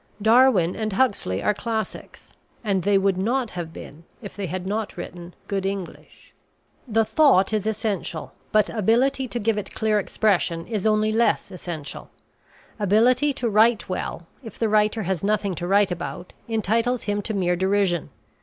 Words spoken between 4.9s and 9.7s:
written good English. The thought is essential, but ability to give